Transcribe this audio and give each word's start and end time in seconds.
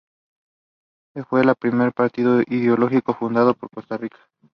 Fue 1.29 1.41
el 1.41 1.55
primer 1.55 1.93
partido 1.93 2.41
ideológico 2.47 3.13
fundado 3.13 3.55
en 3.61 3.67
Costa 3.71 3.97
Rica. 3.97 4.17